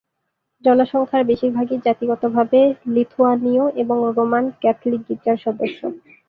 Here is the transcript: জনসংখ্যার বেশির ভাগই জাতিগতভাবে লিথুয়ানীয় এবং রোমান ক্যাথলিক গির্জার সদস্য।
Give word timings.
জনসংখ্যার 0.65 1.23
বেশির 1.29 1.51
ভাগই 1.53 1.77
জাতিগতভাবে 1.85 2.59
লিথুয়ানীয় 2.93 3.65
এবং 3.81 3.97
রোমান 4.09 4.45
ক্যাথলিক 4.61 5.01
গির্জার 5.07 5.37
সদস্য। 5.45 5.79